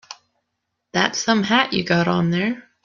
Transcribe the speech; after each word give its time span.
That's 0.93 1.23
some 1.23 1.43
hat 1.43 1.73
you 1.73 1.83
got 1.83 2.07
on 2.07 2.31
there. 2.31 2.67